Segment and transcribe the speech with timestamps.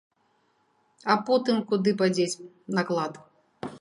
[1.13, 2.41] А потым куды падзець
[2.79, 3.13] наклад?